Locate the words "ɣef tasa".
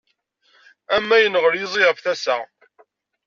1.85-2.37